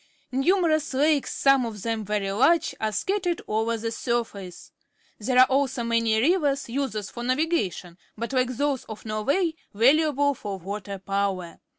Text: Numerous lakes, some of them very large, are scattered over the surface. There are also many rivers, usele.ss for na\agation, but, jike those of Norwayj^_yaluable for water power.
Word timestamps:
Numerous 0.31 0.95
lakes, 0.95 1.31
some 1.31 1.63
of 1.63 1.83
them 1.83 2.03
very 2.03 2.31
large, 2.31 2.73
are 2.81 2.91
scattered 2.91 3.39
over 3.47 3.77
the 3.77 3.91
surface. 3.91 4.71
There 5.19 5.37
are 5.37 5.45
also 5.45 5.83
many 5.83 6.19
rivers, 6.19 6.63
usele.ss 6.67 7.11
for 7.11 7.21
na\agation, 7.23 7.97
but, 8.17 8.31
jike 8.31 8.57
those 8.57 8.83
of 8.85 9.03
Norwayj^_yaluable 9.03 10.35
for 10.35 10.57
water 10.57 10.97
power. 10.97 11.59